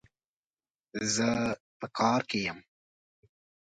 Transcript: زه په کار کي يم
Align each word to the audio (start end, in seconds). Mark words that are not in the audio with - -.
زه 1.13 1.29
په 1.79 1.87
کار 1.97 2.21
کي 2.29 2.39
يم 2.47 2.57